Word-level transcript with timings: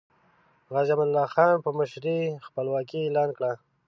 غازی 0.73 0.91
امان 0.93 1.07
الله 1.09 1.27
خان 1.33 1.55
په 1.65 1.69
مشرۍ 1.79 2.19
خپلواکي 2.47 2.99
اعلان 3.01 3.29
کړه. 3.37 3.51